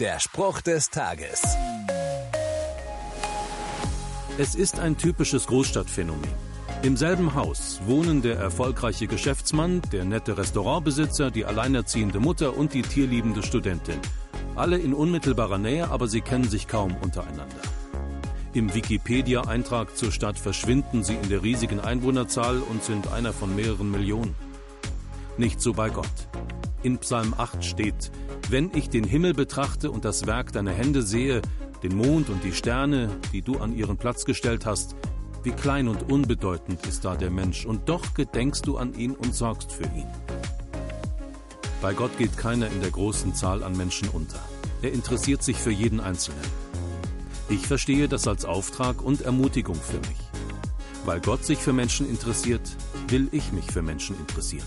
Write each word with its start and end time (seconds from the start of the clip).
Der 0.00 0.20
Spruch 0.20 0.60
des 0.60 0.90
Tages. 0.90 1.42
Es 4.38 4.54
ist 4.54 4.78
ein 4.78 4.96
typisches 4.96 5.48
Großstadtphänomen. 5.48 6.30
Im 6.82 6.96
selben 6.96 7.34
Haus 7.34 7.80
wohnen 7.84 8.22
der 8.22 8.36
erfolgreiche 8.36 9.08
Geschäftsmann, 9.08 9.82
der 9.90 10.04
nette 10.04 10.38
Restaurantbesitzer, 10.38 11.32
die 11.32 11.44
alleinerziehende 11.44 12.20
Mutter 12.20 12.56
und 12.56 12.74
die 12.74 12.82
tierliebende 12.82 13.42
Studentin. 13.42 13.98
Alle 14.54 14.78
in 14.78 14.94
unmittelbarer 14.94 15.58
Nähe, 15.58 15.90
aber 15.90 16.06
sie 16.06 16.20
kennen 16.20 16.48
sich 16.48 16.68
kaum 16.68 16.96
untereinander. 17.00 17.62
Im 18.52 18.72
Wikipedia-Eintrag 18.72 19.96
zur 19.96 20.12
Stadt 20.12 20.38
verschwinden 20.38 21.02
sie 21.02 21.16
in 21.16 21.28
der 21.28 21.42
riesigen 21.42 21.80
Einwohnerzahl 21.80 22.60
und 22.60 22.84
sind 22.84 23.12
einer 23.12 23.32
von 23.32 23.56
mehreren 23.56 23.90
Millionen. 23.90 24.36
Nicht 25.38 25.60
so 25.60 25.72
bei 25.72 25.90
Gott. 25.90 26.06
In 26.82 26.98
Psalm 26.98 27.34
8 27.36 27.64
steht, 27.64 28.12
wenn 28.50 28.70
ich 28.72 28.88
den 28.88 29.02
Himmel 29.02 29.34
betrachte 29.34 29.90
und 29.90 30.04
das 30.04 30.26
Werk 30.26 30.52
deiner 30.52 30.70
Hände 30.70 31.02
sehe, 31.02 31.42
den 31.82 31.96
Mond 31.96 32.30
und 32.30 32.44
die 32.44 32.52
Sterne, 32.52 33.10
die 33.32 33.42
du 33.42 33.58
an 33.58 33.74
ihren 33.74 33.96
Platz 33.96 34.24
gestellt 34.24 34.64
hast, 34.64 34.94
wie 35.42 35.50
klein 35.50 35.88
und 35.88 36.10
unbedeutend 36.10 36.86
ist 36.86 37.04
da 37.04 37.16
der 37.16 37.30
Mensch, 37.30 37.66
und 37.66 37.88
doch 37.88 38.14
gedenkst 38.14 38.62
du 38.64 38.76
an 38.76 38.94
ihn 38.94 39.12
und 39.12 39.34
sorgst 39.34 39.72
für 39.72 39.84
ihn. 39.84 40.06
Bei 41.82 41.94
Gott 41.94 42.16
geht 42.16 42.36
keiner 42.36 42.68
in 42.68 42.80
der 42.80 42.90
großen 42.90 43.34
Zahl 43.34 43.64
an 43.64 43.76
Menschen 43.76 44.08
unter. 44.10 44.38
Er 44.80 44.92
interessiert 44.92 45.42
sich 45.42 45.56
für 45.56 45.72
jeden 45.72 45.98
Einzelnen. 45.98 46.42
Ich 47.48 47.66
verstehe 47.66 48.08
das 48.08 48.28
als 48.28 48.44
Auftrag 48.44 49.02
und 49.02 49.22
Ermutigung 49.22 49.76
für 49.76 49.98
mich. 49.98 50.18
Weil 51.04 51.20
Gott 51.20 51.44
sich 51.44 51.58
für 51.58 51.72
Menschen 51.72 52.08
interessiert, 52.08 52.76
will 53.08 53.28
ich 53.32 53.52
mich 53.52 53.64
für 53.64 53.82
Menschen 53.82 54.16
interessieren. 54.18 54.66